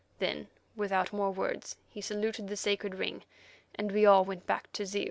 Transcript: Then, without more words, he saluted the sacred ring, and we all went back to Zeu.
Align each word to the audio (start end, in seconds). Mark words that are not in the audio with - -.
Then, 0.17 0.47
without 0.75 1.13
more 1.13 1.29
words, 1.29 1.75
he 1.87 2.01
saluted 2.01 2.47
the 2.47 2.57
sacred 2.57 2.95
ring, 2.95 3.21
and 3.75 3.91
we 3.91 4.03
all 4.03 4.25
went 4.25 4.47
back 4.47 4.71
to 4.73 4.83
Zeu. 4.87 4.99